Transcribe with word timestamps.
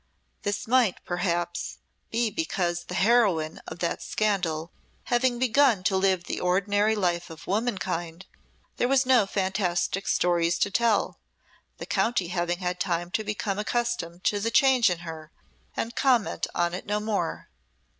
This 0.41 0.67
might, 0.67 0.95
perhaps, 1.05 1.77
be 2.09 2.31
because 2.31 2.85
the 2.85 2.95
heroine 2.95 3.61
of 3.67 3.77
that 3.85 4.01
scandal, 4.01 4.71
having 5.13 5.37
begun 5.37 5.83
to 5.83 5.95
live 5.95 6.23
the 6.23 6.39
ordinary 6.39 6.95
life 6.95 7.29
of 7.29 7.45
womankind, 7.45 8.25
there 8.77 8.87
were 8.87 8.97
no 9.05 9.27
fantastic 9.27 10.07
stories 10.07 10.57
to 10.57 10.71
tell, 10.71 11.19
the 11.77 11.85
county 11.85 12.29
having 12.29 12.57
had 12.57 12.79
time 12.79 13.11
to 13.11 13.23
become 13.23 13.59
accustomed 13.59 14.23
to 14.23 14.39
the 14.39 14.49
change 14.49 14.89
in 14.89 15.01
her 15.05 15.29
and 15.77 15.95
comment 15.95 16.47
on 16.55 16.73
it 16.73 16.87
no 16.87 16.99
more. 16.99 17.47